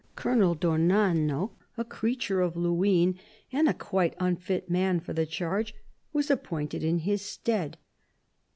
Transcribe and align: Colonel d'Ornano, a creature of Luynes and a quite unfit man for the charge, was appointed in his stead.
Colonel 0.15 0.55
d'Ornano, 0.55 1.51
a 1.77 1.85
creature 1.85 2.41
of 2.41 2.55
Luynes 2.57 3.19
and 3.51 3.69
a 3.69 3.73
quite 3.75 4.15
unfit 4.19 4.67
man 4.67 4.99
for 4.99 5.13
the 5.13 5.27
charge, 5.27 5.75
was 6.11 6.31
appointed 6.31 6.83
in 6.83 6.97
his 6.97 7.21
stead. 7.21 7.77